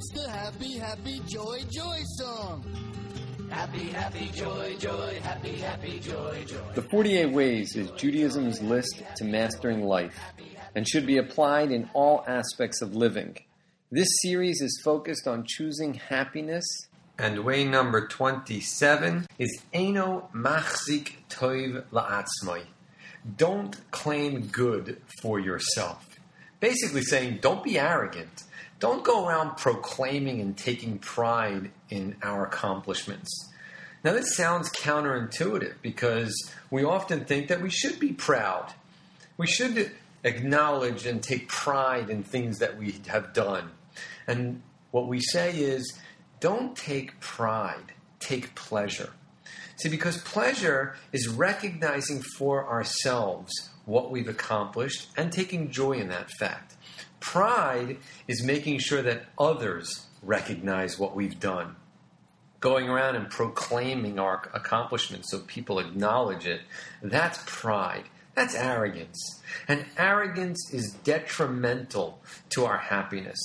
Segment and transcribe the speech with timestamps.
[0.00, 2.64] It's the happy, happy, joy, joy song.
[3.50, 6.72] Happy, happy, joy, joy, happy, happy, joy, joy.
[6.74, 10.18] The 48 Ways is Judaism's list to mastering life
[10.74, 13.36] and should be applied in all aspects of living.
[13.90, 16.64] This series is focused on choosing happiness.
[17.18, 22.62] And way number 27 is Eno Machzik Toiv La'atzmai.
[23.36, 26.09] Don't claim good for yourself.
[26.60, 28.44] Basically saying, don't be arrogant.
[28.78, 33.50] Don't go around proclaiming and taking pride in our accomplishments.
[34.02, 38.72] Now, this sounds counterintuitive because we often think that we should be proud.
[39.36, 39.92] We should
[40.24, 43.70] acknowledge and take pride in things that we have done.
[44.26, 45.98] And what we say is
[46.40, 49.10] don't take pride, take pleasure.
[49.76, 56.30] See, because pleasure is recognizing for ourselves what we've accomplished and taking joy in that
[56.32, 56.76] fact.
[57.18, 61.76] Pride is making sure that others recognize what we've done.
[62.60, 66.60] Going around and proclaiming our accomplishments so people acknowledge it,
[67.02, 68.04] that's pride.
[68.34, 69.42] That's arrogance.
[69.66, 73.38] And arrogance is detrimental to our happiness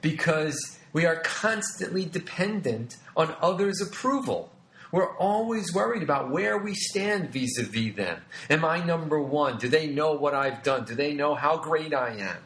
[0.00, 4.50] because we are constantly dependent on others' approval.
[4.92, 8.22] We're always worried about where we stand vis a vis them.
[8.48, 9.58] Am I number one?
[9.58, 10.84] Do they know what I've done?
[10.84, 12.38] Do they know how great I am?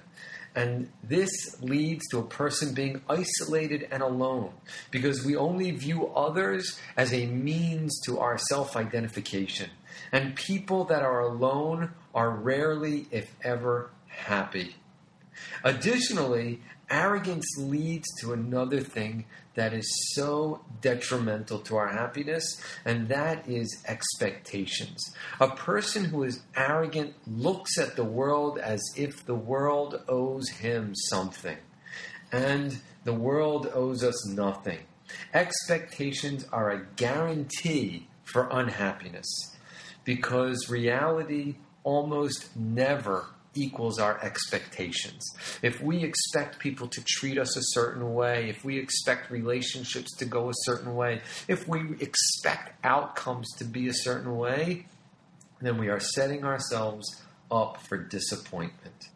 [0.55, 4.53] And this leads to a person being isolated and alone
[4.91, 9.71] because we only view others as a means to our self identification.
[10.11, 14.75] And people that are alone are rarely, if ever, happy.
[15.63, 16.61] Additionally,
[16.91, 23.83] arrogance leads to another thing that is so detrimental to our happiness, and that is
[23.87, 25.01] expectations.
[25.41, 30.95] A person who is arrogant looks at the world as if the world owes him
[30.95, 31.59] something,
[32.33, 34.81] and the world owes us nothing.
[35.35, 39.27] Expectations are a guarantee for unhappiness
[40.05, 45.25] because reality almost never equals our expectations.
[45.63, 50.25] If we expect people to treat us a certain way, if we expect relationships to
[50.25, 54.87] go a certain way, if we expect outcomes to be a certain way,
[55.61, 59.09] then we are setting ourselves up for disappointment.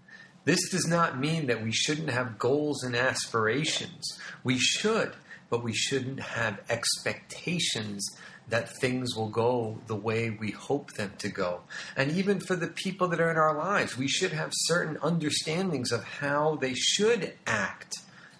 [0.44, 4.19] This does not mean that we shouldn't have goals and aspirations.
[4.43, 5.15] We should,
[5.49, 8.06] but we shouldn't have expectations
[8.49, 11.60] that things will go the way we hope them to go.
[11.97, 15.93] And even for the people that are in our lives, we should have certain understandings
[15.93, 17.94] of how they should act,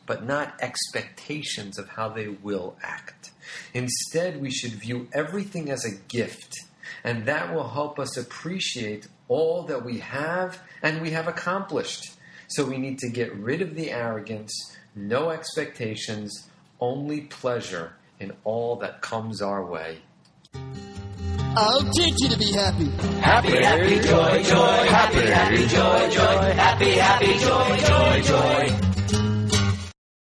[0.06, 3.31] but not expectations of how they will act.
[3.72, 6.54] Instead, we should view everything as a gift,
[7.03, 12.15] and that will help us appreciate all that we have and we have accomplished.
[12.48, 16.48] So we need to get rid of the arrogance, no expectations,
[16.78, 19.98] only pleasure in all that comes our way.
[21.56, 22.90] I'll teach you to be happy.
[23.20, 28.84] Happy, happy, joy, joy, happy, happy, joy, joy, happy, happy, joy, joy, joy.